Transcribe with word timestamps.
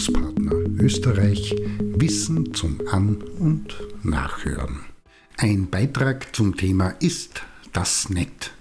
Bildungspartner 0.00 0.52
Österreich 0.82 1.54
Wissen 1.78 2.54
zum 2.54 2.78
An- 2.90 3.22
und 3.38 3.76
Nachhören. 4.02 4.80
Ein 5.36 5.68
Beitrag 5.68 6.34
zum 6.34 6.56
Thema 6.56 6.94
ist 7.00 7.42
das 7.74 8.08
nett? 8.08 8.52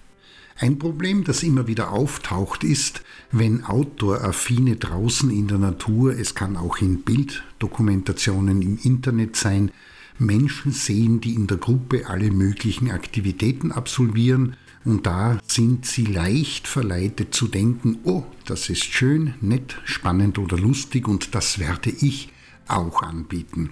Ein 0.58 0.80
Problem, 0.80 1.24
das 1.24 1.44
immer 1.44 1.68
wieder 1.68 1.94
auftaucht, 1.94 2.66
ist, 2.66 3.04
wenn 3.32 3.64
Outdoor-Affine 3.64 4.76
draußen 4.76 5.32
in 5.32 5.48
der 5.48 5.60
Natur, 5.60 6.12
es 6.20 6.36
kann 6.36 6.58
auch 6.58 6.80
in 6.80 7.04
Bilddokumentationen 7.04 8.62
im 8.62 8.78
Internet 8.84 9.38
sein, 9.38 9.72
Menschen 10.18 10.74
sehen, 10.74 11.22
die 11.22 11.36
in 11.36 11.48
der 11.48 11.58
Gruppe 11.58 12.10
alle 12.10 12.32
möglichen 12.32 12.92
Aktivitäten 12.92 13.72
absolvieren 13.72 14.58
und 14.86 15.06
da 15.06 15.40
sind 15.46 15.86
sie 15.86 16.06
leicht 16.06 16.68
verleitet 16.68 17.34
zu 17.34 17.48
denken, 17.48 18.00
oh, 18.04 18.24
das 18.46 18.70
ist 18.70 18.86
schön, 18.86 19.34
nett, 19.42 19.78
spannend 19.84 20.40
oder 20.40 20.58
lustig 20.58 21.08
und 21.08 21.36
das 21.36 21.60
werde 21.60 21.90
ich 21.90 22.30
auch 22.68 23.02
anbieten. 23.04 23.72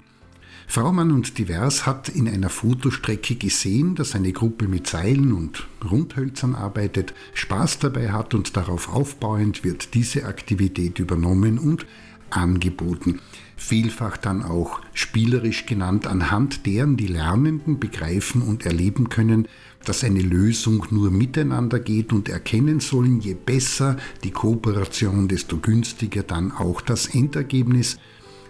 Fraumann 0.70 1.12
und 1.12 1.38
Divers 1.38 1.86
hat 1.86 2.10
in 2.10 2.28
einer 2.28 2.50
Fotostrecke 2.50 3.36
gesehen, 3.36 3.94
dass 3.94 4.14
eine 4.14 4.32
Gruppe 4.32 4.68
mit 4.68 4.86
Seilen 4.86 5.32
und 5.32 5.66
Rundhölzern 5.82 6.54
arbeitet, 6.54 7.14
Spaß 7.32 7.78
dabei 7.78 8.12
hat 8.12 8.34
und 8.34 8.54
darauf 8.54 8.90
aufbauend 8.90 9.64
wird 9.64 9.94
diese 9.94 10.26
Aktivität 10.26 10.98
übernommen 10.98 11.58
und 11.58 11.86
angeboten. 12.30 13.20
Vielfach 13.56 14.16
dann 14.16 14.42
auch 14.42 14.80
spielerisch 14.94 15.66
genannt, 15.66 16.06
anhand 16.06 16.66
deren 16.66 16.96
die 16.96 17.08
Lernenden 17.08 17.80
begreifen 17.80 18.42
und 18.42 18.64
erleben 18.64 19.08
können, 19.08 19.48
dass 19.84 20.04
eine 20.04 20.20
Lösung 20.20 20.86
nur 20.90 21.10
miteinander 21.10 21.78
geht 21.80 22.12
und 22.12 22.28
erkennen 22.28 22.80
sollen, 22.80 23.20
je 23.20 23.34
besser 23.34 23.96
die 24.22 24.30
Kooperation, 24.30 25.28
desto 25.28 25.58
günstiger 25.58 26.22
dann 26.22 26.52
auch 26.52 26.80
das 26.80 27.06
Endergebnis. 27.06 27.98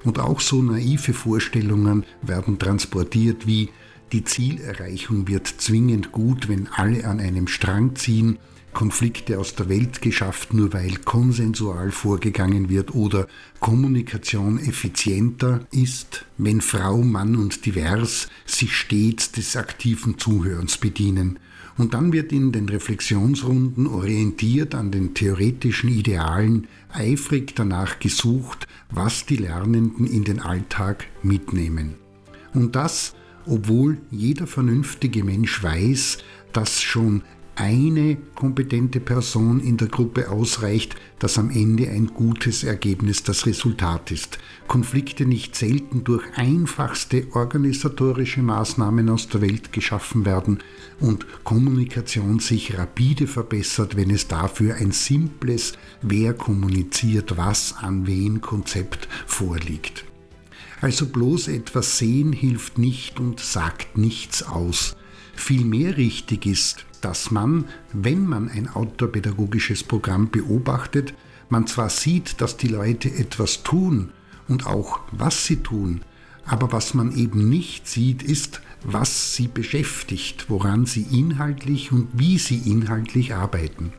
Und 0.04 0.18
auch 0.18 0.40
so 0.40 0.62
naive 0.62 1.12
Vorstellungen 1.12 2.04
werden 2.22 2.58
transportiert 2.58 3.46
wie 3.46 3.70
die 4.12 4.24
Zielerreichung 4.24 5.28
wird 5.28 5.46
zwingend 5.46 6.12
gut, 6.12 6.48
wenn 6.48 6.66
alle 6.68 7.04
an 7.04 7.20
einem 7.20 7.46
Strang 7.46 7.94
ziehen, 7.94 8.38
Konflikte 8.78 9.40
aus 9.40 9.56
der 9.56 9.68
Welt 9.68 10.02
geschafft, 10.02 10.54
nur 10.54 10.72
weil 10.72 10.98
konsensual 10.98 11.90
vorgegangen 11.90 12.68
wird 12.68 12.94
oder 12.94 13.26
Kommunikation 13.58 14.60
effizienter 14.60 15.66
ist, 15.72 16.26
wenn 16.36 16.60
Frau, 16.60 16.98
Mann 16.98 17.34
und 17.34 17.66
divers 17.66 18.28
sich 18.46 18.76
stets 18.76 19.32
des 19.32 19.56
aktiven 19.56 20.16
Zuhörens 20.16 20.78
bedienen. 20.78 21.40
Und 21.76 21.92
dann 21.92 22.12
wird 22.12 22.30
in 22.30 22.52
den 22.52 22.68
Reflexionsrunden 22.68 23.88
orientiert 23.88 24.76
an 24.76 24.92
den 24.92 25.12
theoretischen 25.12 25.90
Idealen 25.90 26.68
eifrig 26.92 27.56
danach 27.56 27.98
gesucht, 27.98 28.68
was 28.90 29.26
die 29.26 29.38
Lernenden 29.38 30.06
in 30.06 30.22
den 30.22 30.38
Alltag 30.38 31.08
mitnehmen. 31.24 31.94
Und 32.54 32.76
das, 32.76 33.16
obwohl 33.44 33.98
jeder 34.12 34.46
vernünftige 34.46 35.24
Mensch 35.24 35.64
weiß, 35.64 36.18
dass 36.52 36.80
schon 36.80 37.22
eine 37.58 38.16
kompetente 38.36 39.00
Person 39.00 39.58
in 39.58 39.76
der 39.76 39.88
Gruppe 39.88 40.30
ausreicht, 40.30 40.94
dass 41.18 41.38
am 41.38 41.50
Ende 41.50 41.88
ein 41.88 42.06
gutes 42.06 42.62
Ergebnis 42.62 43.24
das 43.24 43.46
Resultat 43.46 44.12
ist. 44.12 44.38
Konflikte 44.68 45.26
nicht 45.26 45.56
selten 45.56 46.04
durch 46.04 46.22
einfachste 46.36 47.26
organisatorische 47.32 48.42
Maßnahmen 48.42 49.08
aus 49.08 49.28
der 49.28 49.40
Welt 49.40 49.72
geschaffen 49.72 50.24
werden 50.24 50.58
und 51.00 51.26
Kommunikation 51.42 52.38
sich 52.38 52.78
rapide 52.78 53.26
verbessert, 53.26 53.96
wenn 53.96 54.10
es 54.10 54.28
dafür 54.28 54.76
ein 54.76 54.92
simples 54.92 55.72
Wer 56.00 56.34
kommuniziert 56.34 57.36
was 57.36 57.74
an 57.76 58.06
wen 58.06 58.40
Konzept 58.40 59.08
vorliegt. 59.26 60.04
Also 60.80 61.06
bloß 61.06 61.48
etwas 61.48 61.98
sehen 61.98 62.32
hilft 62.32 62.78
nicht 62.78 63.18
und 63.18 63.40
sagt 63.40 63.98
nichts 63.98 64.44
aus. 64.44 64.96
Vielmehr 65.34 65.96
richtig 65.96 66.46
ist, 66.46 66.84
dass 67.04 67.30
man, 67.30 67.64
wenn 67.92 68.26
man 68.26 68.48
ein 68.48 68.68
outdoor-pädagogisches 68.68 69.84
Programm 69.84 70.30
beobachtet, 70.30 71.14
man 71.48 71.66
zwar 71.66 71.90
sieht, 71.90 72.40
dass 72.40 72.56
die 72.56 72.68
Leute 72.68 73.10
etwas 73.10 73.62
tun 73.62 74.10
und 74.48 74.66
auch 74.66 75.00
was 75.12 75.46
sie 75.46 75.56
tun, 75.56 76.02
aber 76.44 76.72
was 76.72 76.94
man 76.94 77.14
eben 77.14 77.48
nicht 77.48 77.86
sieht, 77.86 78.22
ist, 78.22 78.60
was 78.82 79.34
sie 79.34 79.48
beschäftigt, 79.48 80.46
woran 80.48 80.86
sie 80.86 81.02
inhaltlich 81.02 81.92
und 81.92 82.08
wie 82.12 82.38
sie 82.38 82.58
inhaltlich 82.58 83.34
arbeiten. 83.34 83.92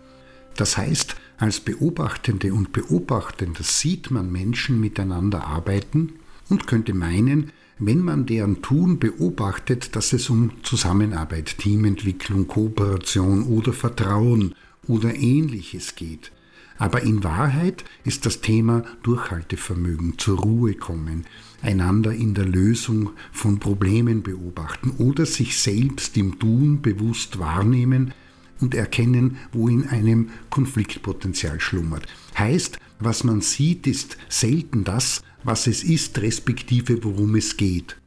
Das 0.55 0.77
heißt, 0.77 1.15
als 1.37 1.59
Beobachtende 1.59 2.53
und 2.53 2.73
Beobachtender 2.73 3.63
sieht 3.63 4.11
man 4.11 4.31
Menschen 4.31 4.79
miteinander 4.79 5.45
arbeiten 5.45 6.13
und 6.49 6.67
könnte 6.67 6.93
meinen, 6.93 7.51
wenn 7.77 7.99
man 7.99 8.25
deren 8.25 8.61
Tun 8.61 8.99
beobachtet, 8.99 9.95
dass 9.95 10.11
es 10.11 10.29
um 10.29 10.51
Zusammenarbeit, 10.63 11.57
Teamentwicklung, 11.59 12.47
Kooperation 12.47 13.43
oder 13.43 13.71
Vertrauen 13.71 14.53
oder 14.87 15.15
ähnliches 15.15 15.95
geht. 15.95 16.31
Aber 16.77 17.03
in 17.03 17.23
Wahrheit 17.23 17.83
ist 18.05 18.25
das 18.25 18.41
Thema 18.41 18.83
Durchhaltevermögen, 19.03 20.17
zur 20.17 20.39
Ruhe 20.39 20.73
kommen, 20.75 21.25
einander 21.61 22.13
in 22.13 22.33
der 22.33 22.45
Lösung 22.45 23.11
von 23.31 23.59
Problemen 23.59 24.23
beobachten 24.23 24.91
oder 24.97 25.25
sich 25.25 25.57
selbst 25.57 26.15
im 26.17 26.39
Tun 26.39 26.81
bewusst 26.81 27.37
wahrnehmen 27.37 28.13
und 28.61 28.75
erkennen, 28.75 29.37
wo 29.51 29.67
in 29.67 29.87
einem 29.87 30.29
Konfliktpotenzial 30.49 31.59
schlummert. 31.59 32.07
Heißt, 32.37 32.79
was 32.99 33.23
man 33.25 33.41
sieht, 33.41 33.85
ist 33.85 34.17
selten 34.29 34.85
das, 34.85 35.21
was 35.43 35.67
es 35.67 35.83
ist, 35.83 36.19
respektive 36.19 37.03
worum 37.03 37.35
es 37.35 37.57
geht. 37.57 37.97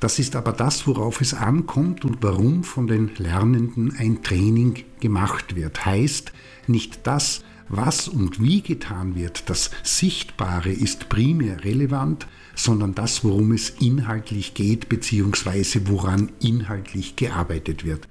Das 0.00 0.18
ist 0.18 0.34
aber 0.34 0.52
das, 0.52 0.86
worauf 0.88 1.20
es 1.20 1.32
ankommt 1.32 2.04
und 2.04 2.18
warum 2.22 2.64
von 2.64 2.88
den 2.88 3.12
Lernenden 3.18 3.94
ein 3.96 4.22
Training 4.22 4.82
gemacht 4.98 5.54
wird. 5.54 5.86
Heißt, 5.86 6.32
nicht 6.66 7.06
das, 7.06 7.44
was 7.68 8.08
und 8.08 8.42
wie 8.42 8.62
getan 8.62 9.14
wird, 9.14 9.48
das 9.48 9.70
Sichtbare 9.84 10.72
ist 10.72 11.08
primär 11.08 11.64
relevant, 11.64 12.26
sondern 12.54 12.94
das, 12.94 13.24
worum 13.24 13.52
es 13.52 13.70
inhaltlich 13.70 14.54
geht, 14.54 14.88
beziehungsweise 14.88 15.88
woran 15.88 16.32
inhaltlich 16.40 17.16
gearbeitet 17.16 17.84
wird. 17.84 18.08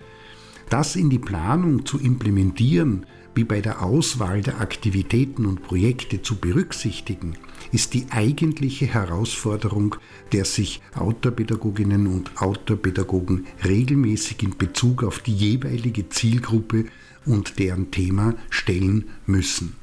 Das 0.69 0.95
in 0.95 1.09
die 1.09 1.19
Planung 1.19 1.85
zu 1.85 1.99
implementieren, 1.99 3.05
wie 3.35 3.43
bei 3.43 3.61
der 3.61 3.81
Auswahl 3.81 4.41
der 4.41 4.61
Aktivitäten 4.61 5.45
und 5.45 5.61
Projekte 5.61 6.21
zu 6.21 6.37
berücksichtigen, 6.37 7.35
ist 7.71 7.93
die 7.93 8.05
eigentliche 8.09 8.85
Herausforderung, 8.85 9.95
der 10.31 10.45
sich 10.45 10.81
Outdoor-Pädagoginnen 10.95 12.07
und 12.07 12.41
Outdoor-Pädagogen 12.41 13.47
regelmäßig 13.63 14.43
in 14.43 14.57
Bezug 14.57 15.03
auf 15.03 15.19
die 15.19 15.35
jeweilige 15.35 16.09
Zielgruppe 16.09 16.85
und 17.25 17.59
deren 17.59 17.91
Thema 17.91 18.35
stellen 18.49 19.09
müssen. 19.25 19.75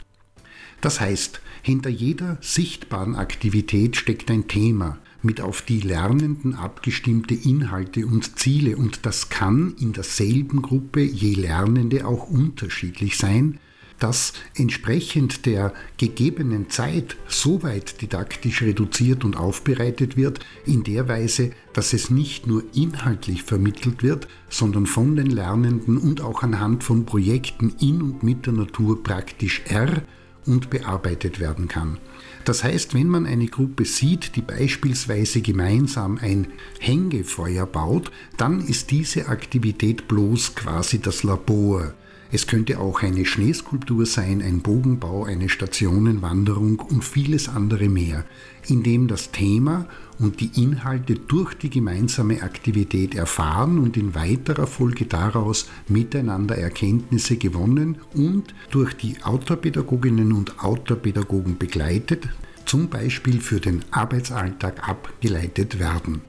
Das 0.81 1.00
heißt, 1.00 1.41
hinter 1.62 1.91
jeder 1.91 2.38
sichtbaren 2.41 3.16
Aktivität 3.16 3.97
steckt 3.97 4.31
ein 4.31 4.49
Thema, 4.49 4.99
mit 5.22 5.41
auf 5.41 5.62
die 5.62 5.81
Lernenden 5.81 6.55
abgestimmte 6.55 7.34
Inhalte 7.34 8.06
und 8.06 8.38
Ziele 8.38 8.76
und 8.76 9.05
das 9.05 9.28
kann 9.28 9.75
in 9.81 9.93
derselben 9.93 10.62
Gruppe 10.62 11.00
je 11.00 11.34
Lernende 11.34 12.06
auch 12.06 12.28
unterschiedlich 12.28 13.19
sein, 13.19 13.59
dass 13.98 14.32
entsprechend 14.54 15.47
der 15.47 15.72
gegebenen 15.97 16.70
Zeit 16.70 17.16
so 17.26 17.62
weit 17.62 18.00
didaktisch 18.00 18.62
reduziert 18.62 19.25
und 19.25 19.36
aufbereitet 19.36 20.16
wird, 20.16 20.41
in 20.66 20.84
der 20.84 21.09
Weise, 21.09 21.50
dass 21.72 21.92
es 21.92 22.10
nicht 22.10 22.47
nur 22.47 22.62
inhaltlich 22.75 23.42
vermittelt 23.42 24.03
wird, 24.03 24.28
sondern 24.48 24.87
von 24.87 25.16
den 25.16 25.31
Lernenden 25.31 25.98
und 25.98 26.20
auch 26.20 26.42
anhand 26.42 26.84
von 26.84 27.06
Projekten 27.06 27.75
in 27.81 28.03
und 28.03 28.22
mit 28.22 28.47
der 28.47 28.53
Natur 28.53 29.03
praktisch 29.03 29.62
er 29.66 30.03
und 30.46 30.70
bearbeitet 30.70 31.40
werden 31.40 31.69
kann. 31.69 31.99
Das 32.44 32.64
heißt, 32.64 32.94
wenn 32.94 33.08
man 33.08 33.26
eine 33.26 33.46
Gruppe 33.46 33.84
sieht, 33.84 34.34
die 34.34 34.43
beispielsweise 34.43 35.43
gemeinsam 35.43 36.19
ein 36.19 36.49
Hängefeuer 36.81 37.67
baut, 37.67 38.11
dann 38.38 38.67
ist 38.67 38.90
diese 38.90 39.28
Aktivität 39.28 40.08
bloß 40.08 40.55
quasi 40.55 40.99
das 40.99 41.23
Labor. 41.23 41.93
Es 42.30 42.46
könnte 42.46 42.78
auch 42.78 43.02
eine 43.02 43.25
Schneeskulptur 43.25 44.04
sein, 44.04 44.42
ein 44.42 44.60
Bogenbau, 44.60 45.25
eine 45.25 45.48
Stationenwanderung 45.48 46.78
und 46.78 47.02
vieles 47.02 47.48
andere 47.48 47.88
mehr, 47.88 48.25
in 48.66 48.82
dem 48.82 49.08
das 49.08 49.30
Thema 49.30 49.86
und 50.19 50.40
die 50.40 50.50
Inhalte 50.62 51.14
durch 51.14 51.54
die 51.54 51.70
gemeinsame 51.70 52.42
Aktivität 52.42 53.14
erfahren 53.14 53.78
und 53.78 53.96
in 53.96 54.14
weiterer 54.14 54.66
Folge 54.66 55.06
daraus 55.06 55.70
miteinander 55.88 56.58
Erkenntnisse 56.58 57.36
gewonnen 57.36 57.96
und 58.14 58.54
durch 58.70 58.92
die 58.94 59.22
Autopädagoginnen 59.22 60.32
und 60.32 60.62
Autopädagogen 60.62 61.56
begleitet, 61.56 62.28
zum 62.66 62.90
Beispiel 62.90 63.40
für 63.40 63.60
den 63.60 63.82
Arbeitsalltag 63.90 64.86
abgeleitet 64.86 65.78
werden. 65.78 66.27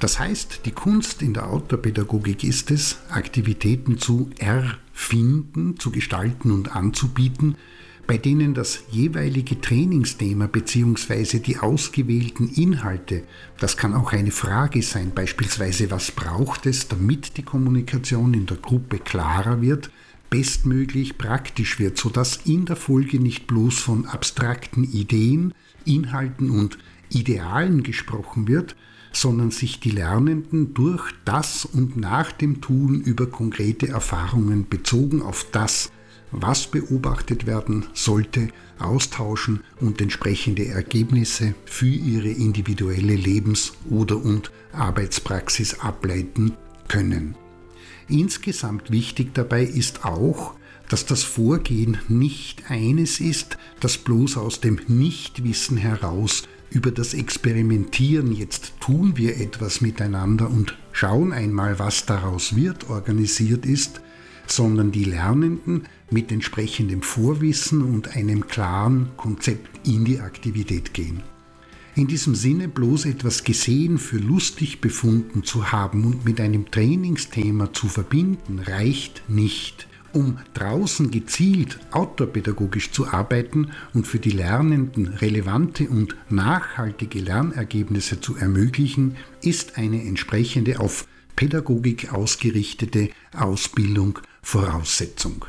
Das 0.00 0.18
heißt, 0.18 0.60
die 0.66 0.72
Kunst 0.72 1.22
in 1.22 1.32
der 1.32 1.48
Autopädagogik 1.48 2.44
ist 2.44 2.70
es, 2.70 2.98
Aktivitäten 3.08 3.98
zu 3.98 4.30
erfinden, 4.38 5.78
zu 5.78 5.90
gestalten 5.90 6.50
und 6.50 6.76
anzubieten, 6.76 7.56
bei 8.06 8.18
denen 8.18 8.54
das 8.54 8.84
jeweilige 8.90 9.60
Trainingsthema 9.60 10.46
bzw. 10.46 11.40
die 11.40 11.58
ausgewählten 11.58 12.48
Inhalte, 12.48 13.24
das 13.58 13.76
kann 13.76 13.94
auch 13.94 14.12
eine 14.12 14.30
Frage 14.30 14.82
sein, 14.82 15.12
beispielsweise 15.14 15.90
was 15.90 16.12
braucht 16.12 16.66
es, 16.66 16.88
damit 16.88 17.36
die 17.36 17.42
Kommunikation 17.42 18.34
in 18.34 18.46
der 18.46 18.58
Gruppe 18.58 18.98
klarer 18.98 19.60
wird, 19.60 19.90
bestmöglich 20.30 21.18
praktisch 21.18 21.78
wird, 21.78 21.98
sodass 21.98 22.40
in 22.44 22.64
der 22.66 22.76
Folge 22.76 23.18
nicht 23.18 23.46
bloß 23.46 23.78
von 23.78 24.06
abstrakten 24.06 24.84
Ideen, 24.84 25.54
Inhalten 25.84 26.50
und 26.50 26.78
Idealen 27.10 27.82
gesprochen 27.82 28.48
wird, 28.48 28.76
sondern 29.12 29.50
sich 29.50 29.80
die 29.80 29.90
Lernenden 29.90 30.74
durch 30.74 31.10
das 31.24 31.64
und 31.64 31.96
nach 31.96 32.32
dem 32.32 32.60
Tun 32.60 33.00
über 33.00 33.26
konkrete 33.26 33.88
Erfahrungen 33.88 34.68
bezogen 34.68 35.22
auf 35.22 35.46
das, 35.52 35.90
was 36.32 36.66
beobachtet 36.66 37.46
werden 37.46 37.86
sollte, 37.94 38.48
austauschen 38.78 39.60
und 39.80 40.00
entsprechende 40.00 40.66
Ergebnisse 40.66 41.54
für 41.64 41.86
ihre 41.86 42.28
individuelle 42.28 43.14
Lebens- 43.14 43.72
oder 43.88 44.16
und 44.16 44.50
Arbeitspraxis 44.72 45.80
ableiten 45.80 46.52
können. 46.88 47.36
Insgesamt 48.08 48.90
wichtig 48.90 49.34
dabei 49.34 49.62
ist 49.64 50.04
auch, 50.04 50.54
dass 50.88 51.06
das 51.06 51.24
Vorgehen 51.24 51.98
nicht 52.08 52.70
eines 52.70 53.18
ist, 53.18 53.58
das 53.80 53.98
bloß 53.98 54.36
aus 54.36 54.60
dem 54.60 54.78
Nichtwissen 54.86 55.76
heraus 55.76 56.44
über 56.70 56.90
das 56.90 57.14
Experimentieren, 57.14 58.32
jetzt 58.32 58.72
tun 58.80 59.16
wir 59.16 59.38
etwas 59.40 59.80
miteinander 59.80 60.50
und 60.50 60.76
schauen 60.92 61.32
einmal, 61.32 61.78
was 61.78 62.06
daraus 62.06 62.56
wird, 62.56 62.90
organisiert 62.90 63.64
ist, 63.66 64.00
sondern 64.46 64.92
die 64.92 65.04
Lernenden 65.04 65.84
mit 66.10 66.30
entsprechendem 66.30 67.02
Vorwissen 67.02 67.82
und 67.82 68.16
einem 68.16 68.46
klaren 68.46 69.10
Konzept 69.16 69.86
in 69.86 70.04
die 70.04 70.20
Aktivität 70.20 70.94
gehen. 70.94 71.22
In 71.94 72.06
diesem 72.06 72.34
Sinne 72.34 72.68
bloß 72.68 73.06
etwas 73.06 73.42
gesehen 73.42 73.98
für 73.98 74.18
lustig 74.18 74.82
befunden 74.82 75.44
zu 75.44 75.72
haben 75.72 76.04
und 76.04 76.26
mit 76.26 76.40
einem 76.40 76.70
Trainingsthema 76.70 77.72
zu 77.72 77.88
verbinden, 77.88 78.58
reicht 78.58 79.22
nicht. 79.28 79.88
Um 80.16 80.38
draußen 80.54 81.10
gezielt 81.10 81.78
outdoorpädagogisch 81.90 82.90
zu 82.90 83.06
arbeiten 83.06 83.72
und 83.92 84.06
für 84.06 84.18
die 84.18 84.30
Lernenden 84.30 85.08
relevante 85.08 85.90
und 85.90 86.16
nachhaltige 86.30 87.18
Lernergebnisse 87.18 88.18
zu 88.22 88.34
ermöglichen, 88.34 89.18
ist 89.42 89.76
eine 89.76 90.00
entsprechende 90.00 90.80
auf 90.80 91.06
Pädagogik 91.36 92.14
ausgerichtete 92.14 93.10
Ausbildung 93.36 94.18
Voraussetzung. 94.40 95.44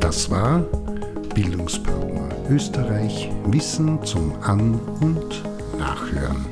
Das 0.00 0.30
war 0.30 0.58
Bildungspartner 1.34 2.28
Österreich 2.50 3.30
Wissen 3.46 4.04
zum 4.04 4.34
An- 4.42 4.78
und 5.00 5.42
Nachhören. 5.78 6.51